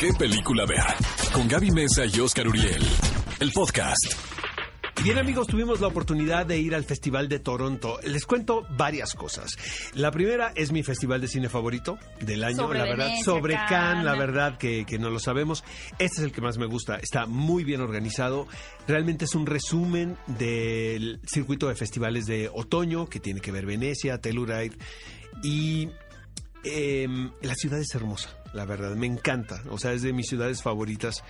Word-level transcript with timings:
qué 0.00 0.14
película 0.14 0.64
ver. 0.64 0.80
Con 1.30 1.46
Gaby 1.46 1.72
Mesa 1.72 2.06
y 2.06 2.20
Oscar 2.20 2.48
Uriel. 2.48 2.82
El 3.38 3.52
podcast. 3.52 4.14
Bien 5.04 5.18
amigos, 5.18 5.46
tuvimos 5.46 5.82
la 5.82 5.88
oportunidad 5.88 6.46
de 6.46 6.58
ir 6.58 6.74
al 6.74 6.84
Festival 6.84 7.28
de 7.28 7.38
Toronto. 7.38 7.98
Les 8.04 8.24
cuento 8.24 8.66
varias 8.78 9.12
cosas. 9.12 9.58
La 9.92 10.10
primera 10.10 10.52
es 10.54 10.72
mi 10.72 10.82
festival 10.82 11.20
de 11.20 11.28
cine 11.28 11.50
favorito 11.50 11.98
del 12.18 12.44
año, 12.44 12.56
Sobre 12.56 12.78
la 12.78 12.84
verdad. 12.86 13.04
Venecia, 13.08 13.24
sobre 13.24 13.54
Cannes, 13.68 14.04
la 14.06 14.14
verdad 14.14 14.56
que, 14.56 14.86
que 14.86 14.98
no 14.98 15.10
lo 15.10 15.18
sabemos. 15.18 15.64
Este 15.98 16.20
es 16.20 16.24
el 16.24 16.32
que 16.32 16.40
más 16.40 16.56
me 16.56 16.66
gusta. 16.66 16.96
Está 16.96 17.26
muy 17.26 17.62
bien 17.62 17.82
organizado. 17.82 18.46
Realmente 18.88 19.26
es 19.26 19.34
un 19.34 19.44
resumen 19.44 20.16
del 20.26 21.20
circuito 21.26 21.68
de 21.68 21.74
festivales 21.74 22.24
de 22.24 22.48
otoño 22.50 23.06
que 23.06 23.20
tiene 23.20 23.40
que 23.40 23.52
ver 23.52 23.66
Venecia, 23.66 24.18
Telluride. 24.18 24.72
Y 25.42 25.90
em, 26.64 27.30
la 27.42 27.54
ciudad 27.54 27.78
es 27.78 27.94
hermosa, 27.94 28.30
la 28.52 28.64
verdad, 28.64 28.94
me 28.96 29.06
encanta, 29.06 29.62
o 29.70 29.78
sea, 29.78 29.92
es 29.92 30.02
de 30.02 30.12
mis 30.12 30.26
ciudades 30.28 30.62
favoritas. 30.62 31.22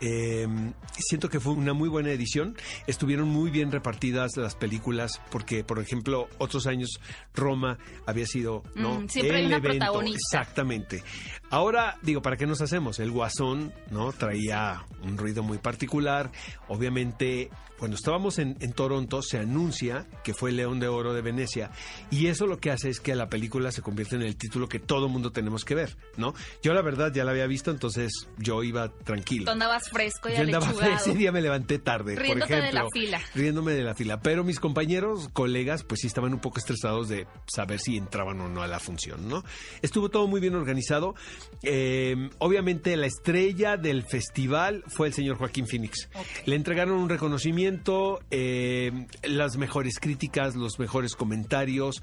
Em, 0.00 0.72
siento 0.98 1.28
que 1.28 1.40
fue 1.40 1.52
una 1.52 1.72
muy 1.72 1.88
buena 1.88 2.10
edición, 2.10 2.56
estuvieron 2.86 3.28
muy 3.28 3.50
bien 3.50 3.70
repartidas 3.70 4.36
las 4.36 4.54
películas, 4.54 5.20
porque, 5.30 5.64
por 5.64 5.78
ejemplo, 5.78 6.28
otros 6.38 6.66
años 6.66 7.00
Roma 7.34 7.78
había 8.06 8.26
sido, 8.26 8.62
¿no? 8.74 9.00
Mm, 9.00 9.08
siempre 9.08 9.36
hay 9.38 9.46
una 9.46 9.60
protagonista. 9.60 10.40
Exactamente. 10.40 11.02
Ahora, 11.50 11.98
digo, 12.02 12.22
¿para 12.22 12.36
qué 12.36 12.46
nos 12.46 12.60
hacemos? 12.60 12.98
El 12.98 13.10
Guasón, 13.10 13.72
¿no? 13.90 14.12
Traía 14.12 14.84
un 15.02 15.18
ruido 15.18 15.42
muy 15.42 15.58
particular. 15.58 16.30
Obviamente, 16.68 17.50
cuando 17.78 17.96
estábamos 17.96 18.38
en, 18.38 18.56
en 18.60 18.72
Toronto, 18.72 19.20
se 19.22 19.38
anuncia 19.38 20.06
que 20.22 20.32
fue 20.32 20.50
el 20.50 20.56
León 20.56 20.80
de 20.80 20.88
Oro 20.88 21.12
de 21.12 21.22
Venecia. 21.22 21.70
Y 22.10 22.26
eso 22.28 22.46
lo 22.46 22.58
que 22.58 22.70
hace 22.70 22.88
es 22.88 23.00
que 23.00 23.14
la 23.14 23.28
película 23.28 23.72
se 23.72 23.82
convierte 23.82 24.16
en 24.16 24.22
el 24.22 24.36
título 24.36 24.68
que 24.68 24.78
todo 24.78 25.08
mundo 25.08 25.32
tenemos 25.32 25.64
que 25.64 25.74
ver, 25.74 25.96
¿no? 26.16 26.34
Yo, 26.62 26.72
la 26.72 26.82
verdad, 26.82 27.12
ya 27.12 27.24
la 27.24 27.32
había 27.32 27.46
visto, 27.46 27.70
entonces 27.70 28.28
yo 28.38 28.62
iba 28.62 28.88
tranquilo. 28.88 29.46
Tú 29.46 29.50
andabas 29.50 29.89
fresco 29.90 30.28
y 30.28 30.32
Yo 30.32 30.40
andaba 30.42 30.70
ese 30.94 31.14
día 31.14 31.32
me 31.32 31.40
levanté 31.40 31.78
tarde, 31.78 32.16
Riéndote 32.16 32.40
por 32.40 32.48
de 32.48 32.58
ejemplo. 32.58 32.82
la 32.84 32.88
fila. 32.92 33.20
Riéndome 33.34 33.72
de 33.72 33.82
la 33.82 33.94
fila. 33.94 34.20
Pero 34.20 34.44
mis 34.44 34.60
compañeros, 34.60 35.28
colegas, 35.32 35.84
pues 35.84 36.00
sí 36.00 36.06
estaban 36.06 36.32
un 36.32 36.40
poco 36.40 36.58
estresados 36.58 37.08
de 37.08 37.26
saber 37.46 37.80
si 37.80 37.96
entraban 37.96 38.40
o 38.40 38.48
no 38.48 38.62
a 38.62 38.66
la 38.66 38.78
función, 38.80 39.28
¿no? 39.28 39.44
Estuvo 39.82 40.08
todo 40.08 40.26
muy 40.26 40.40
bien 40.40 40.54
organizado. 40.54 41.14
Eh, 41.62 42.30
obviamente 42.38 42.96
la 42.96 43.06
estrella 43.06 43.76
del 43.76 44.04
festival 44.04 44.84
fue 44.88 45.08
el 45.08 45.14
señor 45.14 45.36
Joaquín 45.36 45.66
Phoenix. 45.66 46.08
Le 46.46 46.56
entregaron 46.56 46.96
un 46.96 47.08
reconocimiento, 47.08 48.20
eh, 48.30 49.06
las 49.22 49.56
mejores 49.56 49.98
críticas, 49.98 50.54
los 50.56 50.78
mejores 50.78 51.14
comentarios. 51.14 52.02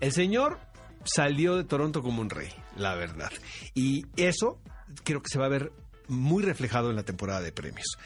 El 0.00 0.12
señor 0.12 0.58
salió 1.04 1.56
de 1.56 1.64
Toronto 1.64 2.02
como 2.02 2.20
un 2.20 2.30
rey, 2.30 2.48
la 2.76 2.94
verdad. 2.94 3.30
Y 3.74 4.06
eso 4.16 4.60
creo 5.04 5.22
que 5.22 5.28
se 5.28 5.38
va 5.38 5.46
a 5.46 5.50
ver 5.50 5.72
muy 6.08 6.42
reflejado 6.42 6.90
en 6.90 6.96
la 6.96 7.04
temporada 7.04 7.40
de 7.40 7.52
premios. 7.52 7.98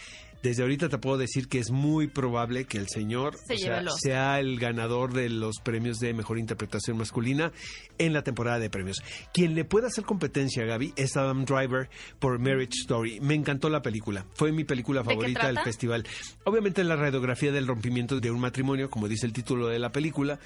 Desde 0.43 0.63
ahorita 0.63 0.89
te 0.89 0.99
puedo 0.99 1.19
decir 1.19 1.47
que 1.47 1.61
es 1.61 1.71
muy 1.71 2.09
probable 2.09 2.65
que 2.65 2.77
el 2.77 2.89
señor 2.89 3.37
Se 3.47 3.55
o 3.55 3.57
lleve 3.57 3.69
sea, 3.69 3.79
el 3.79 3.87
Oscar. 3.87 4.01
sea 4.01 4.41
el 4.41 4.59
ganador 4.59 5.13
de 5.13 5.29
los 5.29 5.61
premios 5.61 5.99
de 5.99 6.13
mejor 6.15 6.37
interpretación 6.37 6.97
masculina 6.97 7.53
en 7.99 8.13
la 8.13 8.23
temporada 8.25 8.59
de 8.59 8.69
premios. 8.69 9.05
Quien 9.33 9.55
le 9.55 9.65
pueda 9.65 9.87
hacer 9.87 10.03
competencia, 10.03 10.65
Gaby, 10.65 10.95
es 10.97 11.17
Adam 11.17 11.45
Driver 11.45 11.89
por 12.19 12.41
Marriage 12.41 12.73
Story. 12.81 13.21
Me 13.21 13.35
encantó 13.35 13.69
la 13.69 13.83
película. 13.83 14.27
Fue 14.35 14.51
mi 14.51 14.65
película 14.65 15.03
¿De 15.03 15.09
qué 15.11 15.15
favorita 15.15 15.47
del 15.47 15.61
festival. 15.61 16.05
Obviamente 16.43 16.83
la 16.83 16.97
radiografía 16.97 17.53
del 17.53 17.69
rompimiento 17.69 18.19
de 18.19 18.33
un 18.33 18.41
matrimonio, 18.41 18.91
como 18.91 19.07
dice 19.07 19.27
el 19.27 19.33
título 19.33 19.69
de 19.69 19.79
la 19.79 19.93
película. 19.93 20.41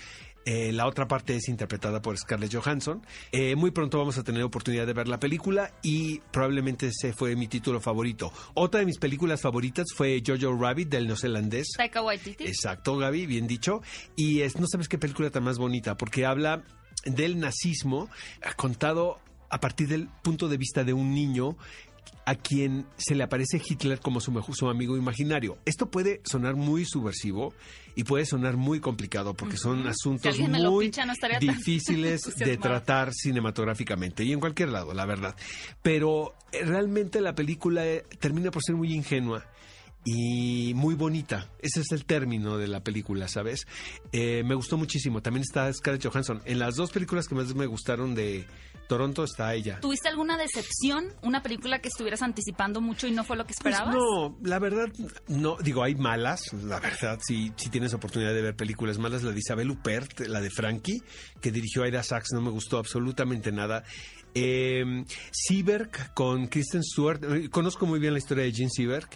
Eh, 0.46 0.72
la 0.72 0.86
otra 0.86 1.08
parte 1.08 1.34
es 1.34 1.48
interpretada 1.48 2.00
por 2.00 2.16
Scarlett 2.16 2.54
Johansson. 2.54 3.04
Eh, 3.32 3.56
muy 3.56 3.72
pronto 3.72 3.98
vamos 3.98 4.16
a 4.16 4.22
tener 4.22 4.44
oportunidad 4.44 4.86
de 4.86 4.92
ver 4.92 5.08
la 5.08 5.18
película 5.18 5.72
y 5.82 6.20
probablemente 6.30 6.86
ese 6.86 7.12
fue 7.12 7.34
mi 7.34 7.48
título 7.48 7.80
favorito. 7.80 8.32
Otra 8.54 8.78
de 8.78 8.86
mis 8.86 8.98
películas 8.98 9.40
favoritas 9.40 9.86
fue 9.92 10.22
Jojo 10.24 10.56
Rabbit 10.56 10.88
del 10.88 11.08
neozelandés. 11.08 11.72
Taika 11.76 12.00
Waititi. 12.00 12.44
Exacto, 12.44 12.96
Gaby, 12.96 13.26
bien 13.26 13.48
dicho. 13.48 13.82
Y 14.14 14.42
es, 14.42 14.58
no 14.60 14.68
sabes 14.68 14.88
qué 14.88 14.98
película 14.98 15.30
tan 15.30 15.42
más 15.42 15.58
bonita, 15.58 15.96
porque 15.96 16.24
habla 16.24 16.62
del 17.04 17.40
nazismo 17.40 18.08
eh, 18.40 18.48
contado 18.56 19.18
a 19.50 19.58
partir 19.58 19.88
del 19.88 20.08
punto 20.22 20.48
de 20.48 20.58
vista 20.58 20.84
de 20.84 20.92
un 20.92 21.12
niño 21.12 21.56
a 22.24 22.34
quien 22.34 22.86
se 22.96 23.14
le 23.14 23.22
aparece 23.22 23.62
Hitler 23.64 24.00
como 24.00 24.20
su, 24.20 24.32
su 24.52 24.68
amigo 24.68 24.96
imaginario. 24.96 25.58
Esto 25.64 25.90
puede 25.90 26.20
sonar 26.24 26.56
muy 26.56 26.84
subversivo 26.84 27.54
y 27.94 28.04
puede 28.04 28.26
sonar 28.26 28.56
muy 28.56 28.80
complicado 28.80 29.34
porque 29.34 29.56
son 29.56 29.86
asuntos 29.86 30.38
muy 30.38 30.86
picha, 30.86 31.06
no 31.06 31.14
difíciles 31.40 32.22
de 32.36 32.56
tratar 32.56 33.12
cinematográficamente 33.12 34.24
y 34.24 34.32
en 34.32 34.40
cualquier 34.40 34.70
lado, 34.70 34.92
la 34.92 35.06
verdad. 35.06 35.36
Pero 35.82 36.34
eh, 36.52 36.64
realmente 36.64 37.20
la 37.20 37.34
película 37.34 37.86
eh, 37.86 38.04
termina 38.18 38.50
por 38.50 38.62
ser 38.62 38.74
muy 38.74 38.92
ingenua 38.92 39.44
y 40.08 40.72
muy 40.74 40.94
bonita. 40.94 41.50
Ese 41.58 41.80
es 41.80 41.90
el 41.90 42.04
término 42.04 42.56
de 42.58 42.68
la 42.68 42.82
película, 42.84 43.26
¿sabes? 43.26 43.66
Eh, 44.12 44.44
me 44.44 44.54
gustó 44.54 44.76
muchísimo. 44.76 45.20
También 45.20 45.42
está 45.42 45.70
Scarlett 45.72 46.06
Johansson. 46.06 46.40
En 46.44 46.60
las 46.60 46.76
dos 46.76 46.92
películas 46.92 47.26
que 47.26 47.34
más 47.34 47.52
me 47.56 47.66
gustaron 47.66 48.14
de 48.14 48.46
Toronto 48.88 49.24
está 49.24 49.52
ella. 49.52 49.80
¿Tuviste 49.80 50.08
alguna 50.08 50.38
decepción? 50.38 51.06
¿Una 51.22 51.42
película 51.42 51.80
que 51.80 51.88
estuvieras 51.88 52.22
anticipando 52.22 52.80
mucho 52.80 53.08
y 53.08 53.10
no 53.10 53.24
fue 53.24 53.36
lo 53.36 53.46
que 53.46 53.54
Pues 53.60 53.74
esperabas? 53.74 53.96
no, 53.96 54.38
la 54.44 54.60
verdad, 54.60 54.86
no, 55.26 55.56
digo, 55.56 55.82
hay 55.82 55.96
malas, 55.96 56.52
la 56.52 56.78
verdad, 56.78 57.18
si, 57.20 57.52
si 57.56 57.68
tienes 57.68 57.92
oportunidad 57.92 58.32
de 58.32 58.42
ver 58.42 58.54
películas 58.54 58.98
malas, 58.98 59.24
la 59.24 59.32
de 59.32 59.40
Isabel 59.40 59.72
Huppert, 59.72 60.20
la 60.20 60.40
de 60.40 60.50
Frankie, 60.50 61.02
que 61.40 61.50
dirigió 61.50 61.82
Aida 61.82 62.04
Sachs, 62.04 62.28
no 62.32 62.40
me 62.40 62.50
gustó 62.50 62.78
absolutamente 62.78 63.50
nada. 63.50 63.82
Eh, 64.34 65.04
Seberg 65.32 66.12
con 66.14 66.46
Kristen 66.46 66.84
Stewart, 66.84 67.24
eh, 67.24 67.48
conozco 67.50 67.86
muy 67.86 67.98
bien 67.98 68.12
la 68.12 68.18
historia 68.18 68.44
de 68.44 68.52
Jean 68.52 68.70
Seberg 68.70 69.08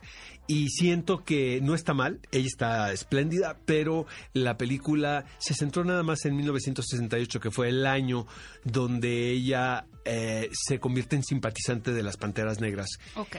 y 0.50 0.68
siento 0.68 1.22
que 1.24 1.60
no 1.62 1.76
está 1.76 1.94
mal, 1.94 2.18
ella 2.32 2.48
está 2.48 2.92
espléndida, 2.92 3.56
pero 3.66 4.06
la 4.32 4.58
película 4.58 5.24
se 5.38 5.54
centró 5.54 5.84
nada 5.84 6.02
más 6.02 6.24
en 6.24 6.34
1968, 6.34 7.38
que 7.38 7.52
fue 7.52 7.68
el 7.68 7.86
año 7.86 8.26
donde 8.64 9.30
ella 9.30 9.86
eh, 10.04 10.48
se 10.52 10.78
convierte 10.78 11.16
en 11.16 11.22
simpatizante 11.22 11.92
de 11.92 12.02
las 12.02 12.16
Panteras 12.16 12.60
Negras 12.60 12.88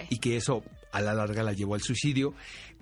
y 0.09 0.19
que 0.19 0.37
eso 0.37 0.63
a 0.91 1.01
la 1.01 1.13
larga 1.13 1.43
la 1.43 1.53
llevó 1.53 1.75
al 1.75 1.81
suicidio. 1.81 2.33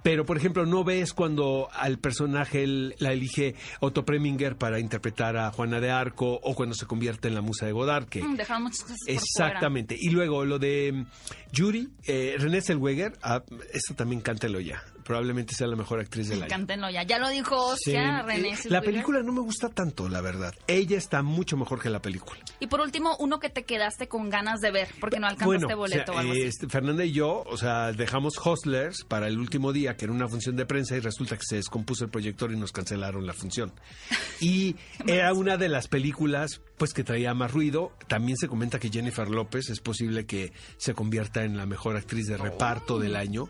Pero, 0.01 0.25
por 0.25 0.37
ejemplo, 0.37 0.65
no 0.65 0.85
ves 0.85 1.13
cuando 1.13 1.67
al 1.73 1.99
personaje 1.99 2.65
la 2.65 3.11
elige 3.11 3.55
Otto 3.81 4.05
Preminger 4.05 4.55
para 4.55 4.79
interpretar 4.79 5.35
a 5.35 5.51
Juana 5.51 5.81
de 5.81 5.91
Arco 5.91 6.39
o 6.41 6.55
cuando 6.55 6.73
se 6.73 6.85
convierte 6.85 7.27
en 7.27 7.35
la 7.35 7.41
musa 7.41 7.65
de 7.65 7.73
Godard, 7.73 8.07
que 8.07 8.23
Mm, 8.23 8.35
dejaron 8.35 8.63
muchas 8.63 8.83
cosas 8.83 8.97
por 9.05 9.13
Exactamente. 9.13 9.95
Y 9.99 10.09
luego 10.09 10.45
lo 10.45 10.57
de 10.57 10.93
mm, 10.93 11.05
Yuri, 11.51 11.89
eh, 12.07 12.35
René 12.37 12.61
Zellweger, 12.61 13.17
ah, 13.23 13.43
eso 13.73 13.93
también 13.93 14.21
cántelo 14.21 14.59
ya. 14.61 14.81
Probablemente 15.09 15.55
sea 15.55 15.65
la 15.65 15.75
mejor 15.75 15.99
actriz 16.01 16.29
del 16.29 16.43
año. 16.43 16.49
Cántenlo 16.49 16.87
ya. 16.91 17.01
Ya 17.01 17.17
lo 17.17 17.29
dijo 17.29 17.75
Sí. 17.77 17.95
Oscar, 17.95 18.27
René 18.27 18.49
Eh. 18.49 18.57
La 18.65 18.79
película 18.79 19.23
no 19.23 19.31
me 19.33 19.39
gusta 19.41 19.67
tanto, 19.69 20.07
la 20.07 20.21
verdad. 20.21 20.53
Ella 20.67 20.99
está 20.99 21.23
mucho 21.23 21.57
mejor 21.57 21.81
que 21.81 21.89
la 21.89 21.99
película. 21.99 22.39
Y 22.59 22.67
por 22.67 22.79
último, 22.79 23.17
uno 23.17 23.39
que 23.39 23.49
te 23.49 23.63
quedaste 23.63 24.07
con 24.07 24.29
ganas 24.29 24.59
de 24.59 24.69
ver, 24.69 24.89
porque 24.99 25.19
no 25.19 25.25
alcanzaste 25.25 25.73
boleto 25.73 26.11
o 26.11 26.13
sea, 26.13 26.13
o 26.13 26.19
algo 26.19 26.33
así. 26.33 26.43
este, 26.43 26.69
Fernanda 26.69 27.03
y 27.05 27.11
yo, 27.11 27.41
o 27.47 27.57
sea, 27.57 27.91
dejamos 27.91 28.33
Hustlers 28.37 29.03
para 29.03 29.25
el 29.27 29.39
último 29.39 29.73
día, 29.73 29.97
que 29.97 30.05
era 30.05 30.13
una 30.13 30.27
función 30.27 30.55
de 30.55 30.67
prensa, 30.67 30.95
y 30.95 30.99
resulta 30.99 31.37
que 31.37 31.43
se 31.43 31.55
descompuso 31.55 32.03
el 32.05 32.11
proyector 32.11 32.51
y 32.51 32.55
nos 32.55 32.71
cancelaron 32.71 33.25
la 33.25 33.33
función. 33.33 33.73
Y 34.41 34.75
era 35.07 35.33
una 35.33 35.57
de 35.57 35.69
las 35.69 35.87
películas, 35.87 36.61
pues, 36.77 36.93
que 36.93 37.03
traía 37.03 37.33
más 37.33 37.51
ruido. 37.51 37.93
También 38.07 38.37
se 38.37 38.47
comenta 38.47 38.77
que 38.77 38.89
Jennifer 38.89 39.27
López 39.27 39.71
es 39.71 39.79
posible 39.79 40.27
que 40.27 40.53
se 40.77 40.93
convierta 40.93 41.43
en 41.43 41.57
la 41.57 41.65
mejor 41.65 41.97
actriz 41.97 42.27
de 42.27 42.37
reparto 42.37 42.99
del 42.99 43.15
año. 43.15 43.49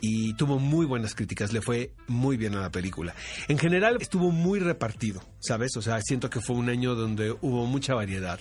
Y 0.00 0.34
tuvo 0.34 0.58
muy 0.58 0.86
buenas 0.86 1.14
críticas, 1.14 1.52
le 1.52 1.60
fue 1.60 1.92
muy 2.08 2.36
bien 2.36 2.54
a 2.54 2.60
la 2.60 2.70
película. 2.70 3.14
En 3.48 3.58
general 3.58 3.98
estuvo 4.00 4.30
muy 4.30 4.58
repartido, 4.58 5.22
¿sabes? 5.40 5.76
O 5.76 5.82
sea, 5.82 6.00
siento 6.02 6.30
que 6.30 6.40
fue 6.40 6.56
un 6.56 6.68
año 6.68 6.94
donde 6.94 7.32
hubo 7.32 7.66
mucha 7.66 7.94
variedad. 7.94 8.38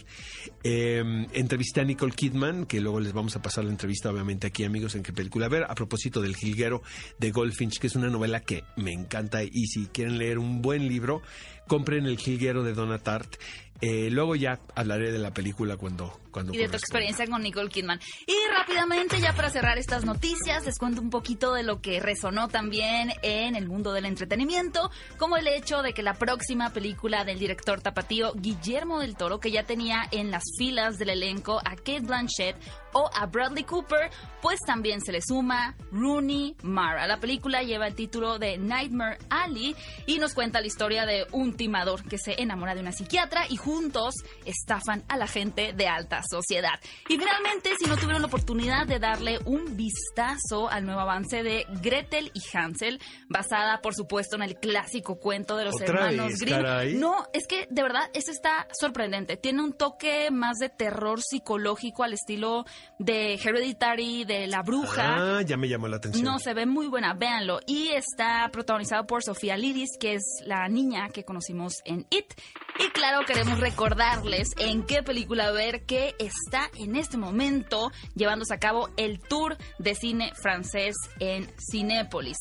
Eh, 0.64 1.28
entrevisté 1.34 1.82
a 1.82 1.84
Nicole 1.84 2.14
Kidman, 2.14 2.66
que 2.66 2.82
luego 2.82 3.00
les 3.00 3.14
vamos 3.14 3.36
a 3.36 3.42
pasar 3.42 3.64
la 3.64 3.72
entrevista, 3.72 4.10
obviamente, 4.12 4.48
aquí, 4.48 4.64
amigos, 4.64 4.96
en 4.96 5.03
qué 5.03 5.14
película 5.14 5.47
ver, 5.47 5.64
a 5.64 5.76
propósito 5.76 6.22
del 6.22 6.35
Jilguero 6.35 6.84
de 7.18 7.32
Goldfinch, 7.32 7.79
que 7.79 7.88
es 7.88 7.96
una 7.96 8.09
novela 8.09 8.41
que 8.41 8.64
me 8.76 8.94
encanta. 8.94 9.44
Y 9.44 9.68
si 9.68 9.88
quieren 9.88 10.18
leer 10.18 10.38
un 10.38 10.62
buen 10.62 10.88
libro, 10.88 11.22
compren 11.68 12.06
El 12.06 12.18
Jilguero 12.18 12.64
de 12.64 12.73
Donna 12.73 13.00
Tartt. 13.00 13.38
Eh, 13.82 14.09
luego 14.12 14.35
ya 14.35 14.59
hablaré 14.76 15.09
de 15.14 15.20
la 15.20 15.32
película 15.32 15.78
cuando, 15.78 16.20
cuando 16.32 16.53
y 16.53 16.58
de 16.58 16.68
tu 16.68 16.76
experiencia 16.76 17.26
con 17.28 17.41
Nicole 17.41 17.70
Kidman. 17.70 17.97
Y 18.28 18.35
rápidamente, 18.53 19.22
ya 19.22 19.34
para 19.34 19.50
cerrar 19.50 19.78
estas 19.78 20.03
noticias, 20.03 20.66
les 20.66 20.78
cuento 20.78 21.00
un 21.00 21.09
poquito 21.09 21.53
de 21.53 21.64
lo 21.64 21.79
que 21.79 22.02
resonó 22.02 22.50
también 22.50 23.14
en 23.22 23.56
el 23.56 23.70
mundo 23.70 23.94
del 23.94 24.06
entretenimiento, 24.06 24.91
como 25.18 25.38
el 25.38 25.47
hecho 25.47 25.82
de 25.82 25.94
que 25.94 26.03
la 26.03 26.14
próxima 26.14 26.72
película 26.72 26.89
película 26.90 27.24
del 27.24 27.38
director 27.38 27.82
tapatío 27.82 28.34
Guillermo 28.34 29.00
del 29.00 29.16
Toro, 29.16 29.40
que 29.40 29.52
ya 29.52 29.62
tenía 29.62 30.08
en 30.09 30.32
las 30.32 30.41
filas 30.58 30.97
del 30.97 31.12
elenco 31.12 31.59
a 31.64 31.76
Kate 31.76 32.02
Blanchett 32.02 32.56
o 32.94 33.08
a 33.14 33.28
Bradley 33.28 33.64
Cooper, 33.64 34.09
pues 34.41 34.59
también 34.66 35.02
se 35.02 35.12
le 35.12 35.22
suma 35.22 35.76
Rooney 35.91 36.56
Mara. 36.64 37.06
La 37.08 37.20
película 37.20 37.62
lleva 37.62 37.86
el 37.86 37.94
título 37.94 38.40
de 38.40 38.58
Nightmare 38.58 39.20
Alley 39.30 39.76
y 40.08 40.18
nos 40.18 40.34
cuenta 40.34 40.62
la 40.62 40.66
historia 40.68 41.06
de 41.06 41.28
un 41.32 41.56
timador 41.56 42.03
que 42.03 42.18
se 42.18 42.41
enamora 42.41 42.74
de 42.74 42.82
una 42.82 42.92
psiquiatra 42.92 43.46
y 43.47 43.58
juntos 43.58 44.16
estafan 44.46 45.03
a 45.08 45.18
la 45.18 45.28
gente 45.28 45.74
de 45.74 45.88
alta 45.88 46.22
sociedad. 46.28 46.80
Y 47.08 47.18
finalmente, 47.18 47.72
si 47.78 47.88
no 47.88 47.97
tuvieron 47.97 48.22
la 48.22 48.28
oportunidad 48.28 48.88
de 48.88 48.97
darle 48.97 49.40
un 49.46 49.78
vistazo 49.78 50.70
al 50.70 50.85
nuevo 50.85 51.02
avance 51.02 51.44
de 51.44 51.66
Gretel 51.82 52.32
y 52.34 52.58
Hansel, 52.58 53.00
basada 53.28 53.82
por 53.82 53.94
supuesto 53.94 54.35
en 54.38 54.42
el 54.42 54.56
clásico 54.56 55.20
cuento 55.20 55.56
de 55.56 55.66
los 55.66 55.76
¿Otra 55.76 56.09
hermanos 56.09 56.30
vez, 56.30 56.40
Grimm. 56.40 56.58
No, 56.87 57.28
es 57.34 57.47
que 57.47 57.67
de 57.70 57.81
verdad, 57.81 58.09
eso 58.14 58.31
está 58.31 58.67
sorprendente. 58.78 59.37
Tiene 59.37 59.64
un 59.64 59.73
toque 59.73 60.31
más 60.31 60.58
de 60.58 60.70
terror 60.70 61.22
psicológico 61.22 62.03
al 62.03 62.14
estilo 62.14 62.66
de 62.97 63.35
Hereditary, 63.35 64.26
de 64.26 64.47
La 64.47 64.61
Bruja. 64.61 65.37
Ah, 65.37 65.41
ya 65.41 65.58
me 65.58 65.67
llamó 65.67 65.87
la 65.87 65.97
atención. 65.97 66.23
No, 66.23 66.40
se 66.40 66.53
ve 66.53 66.66
muy 66.66 66.87
buena, 66.87 67.14
véanlo. 67.14 67.59
Y 67.66 67.90
está 67.90 68.49
protagonizado 68.52 69.05
por 69.05 69.23
Sofía 69.23 69.58
Lidis, 69.58 69.97
que 69.99 70.16
es 70.16 70.23
la 70.46 70.67
niña 70.67 71.09
que 71.09 71.23
conocimos 71.23 71.73
en 71.85 72.05
It. 72.09 72.34
Y 72.79 72.90
claro, 72.90 73.25
queremos 73.25 73.59
recordarles 73.59 74.49
en 74.58 74.84
qué 74.84 75.03
película 75.03 75.52
ver 75.52 75.85
que 75.85 76.16
está 76.20 76.70
en 76.78 76.96
este 76.96 77.17
momento 77.17 77.91
llevándose 78.16 78.53
a 78.53 78.59
cabo 78.59 78.90
el 78.97 79.20
tour 79.20 79.58
de 79.78 79.96
cine 79.96 80.32
francés 80.41 80.96
en 81.20 81.49
Cinépolis. 81.72 82.37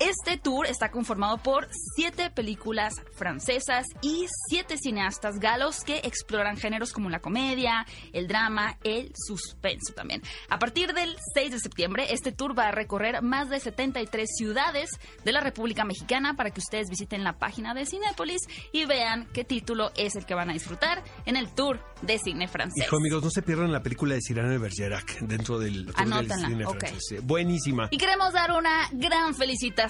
Este 0.00 0.36
tour 0.36 0.66
está 0.66 0.90
conformado 0.90 1.38
por 1.38 1.68
siete 1.94 2.28
películas 2.28 2.94
francesas 3.14 3.86
y 4.02 4.26
siete 4.48 4.76
cineastas 4.76 5.38
galos 5.38 5.84
que 5.84 5.98
exploran 5.98 6.56
géneros 6.56 6.92
como 6.92 7.10
la 7.10 7.20
comedia, 7.20 7.86
el 8.12 8.26
drama, 8.26 8.76
el 8.82 9.12
suspenso 9.14 9.94
también. 9.94 10.20
A 10.48 10.58
partir 10.58 10.94
del 10.94 11.16
6 11.34 11.52
de 11.52 11.60
septiembre, 11.60 12.06
este 12.10 12.32
tour 12.32 12.58
va 12.58 12.68
a 12.68 12.70
recorrer 12.72 13.22
más 13.22 13.48
de 13.50 13.60
73 13.60 14.28
ciudades 14.36 14.90
de 15.24 15.32
la 15.32 15.40
República 15.40 15.84
Mexicana 15.84 16.34
para 16.34 16.50
que 16.50 16.60
ustedes 16.60 16.90
visiten 16.90 17.22
la 17.22 17.38
página 17.38 17.72
de 17.72 17.86
Cinépolis 17.86 18.40
y 18.72 18.86
vean 18.86 19.28
qué 19.32 19.44
título 19.44 19.92
es 19.96 20.16
el 20.16 20.26
que 20.26 20.34
van 20.34 20.50
a 20.50 20.54
disfrutar 20.54 21.04
en 21.24 21.36
el 21.36 21.48
tour 21.54 21.80
de 22.02 22.18
cine 22.18 22.48
francés. 22.48 22.84
Hijo, 22.84 22.96
amigos, 22.96 23.22
no 23.22 23.30
se 23.30 23.42
pierdan 23.42 23.70
la 23.70 23.82
película 23.82 24.14
de 24.14 24.20
Cyrano 24.26 24.50
de 24.50 24.58
Bergerac 24.58 25.20
dentro 25.20 25.60
del 25.60 25.86
tour 25.86 25.94
del 25.94 26.12
Anótenla, 26.12 26.48
cine 26.48 26.64
francés. 26.64 27.24
Buenísima. 27.24 27.88
Y 27.92 27.96
queremos 27.96 28.32
dar 28.32 28.50
una 28.50 28.88
gran 28.92 29.34
felicitación 29.34 29.83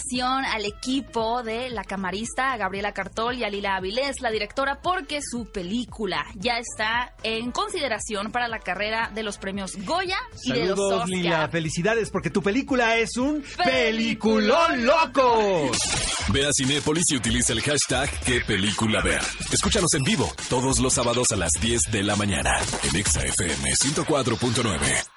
al 0.44 0.64
equipo 0.64 1.42
de 1.42 1.70
la 1.70 1.84
camarista, 1.84 2.52
a 2.52 2.56
Gabriela 2.56 2.92
Cartol 2.92 3.36
y 3.36 3.44
a 3.44 3.48
Lila 3.48 3.76
Avilés, 3.76 4.20
la 4.20 4.30
directora, 4.30 4.80
porque 4.82 5.20
su 5.22 5.46
película 5.46 6.24
ya 6.34 6.58
está 6.58 7.14
en 7.22 7.52
consideración 7.52 8.32
para 8.32 8.48
la 8.48 8.58
carrera 8.58 9.10
de 9.14 9.22
los 9.22 9.38
premios 9.38 9.76
Goya 9.84 10.18
y 10.42 10.52
de 10.52 10.66
los 10.66 10.78
Oscar. 10.78 11.08
Lila. 11.08 11.48
Felicidades 11.48 12.10
porque 12.10 12.30
tu 12.30 12.42
película 12.42 12.96
es 12.96 13.16
un 13.16 13.44
peliculón 13.64 14.84
loco. 14.84 15.70
Ve 16.32 16.46
a 16.46 16.50
Cinépolis 16.52 17.04
y 17.10 17.16
utiliza 17.16 17.52
el 17.52 17.62
hashtag 17.62 18.10
qué 18.24 18.40
película 18.40 19.00
ver. 19.02 19.22
Escúchanos 19.52 19.92
en 19.94 20.02
vivo 20.02 20.32
todos 20.48 20.80
los 20.80 20.94
sábados 20.94 21.30
a 21.32 21.36
las 21.36 21.52
10 21.60 21.82
de 21.92 22.02
la 22.02 22.16
mañana 22.16 22.58
en 22.82 22.96
Exa 22.96 23.24
FM 23.24 23.70
104.9. 23.70 25.13